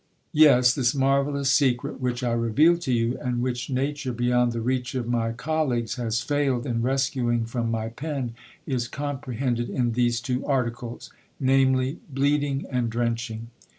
Yes, 0.33 0.73
this 0.73 0.95
marvellous 0.95 1.51
secret 1.51 2.01
which 2.01 2.23
I 2.23 2.31
reveal 2.31 2.75
to 2.75 2.91
you, 2.91 3.19
and 3.19 3.39
which 3.39 3.69
nature, 3.69 4.11
beyond 4.11 4.51
the 4.51 4.59
reach 4.59 4.95
of 4.95 5.07
my 5.07 5.31
col 5.31 5.67
leagues, 5.67 5.93
has 5.97 6.21
failed 6.21 6.65
in 6.65 6.81
rescuing 6.81 7.45
from 7.45 7.69
my 7.69 7.89
pen, 7.89 8.33
is 8.65 8.87
comprehended 8.87 9.69
in 9.69 9.91
these 9.91 10.19
two 10.19 10.43
articles— 10.43 11.11
namely, 11.39 11.99
bleeding 12.11 12.65
and 12.71 12.89
drenching. 12.89 13.51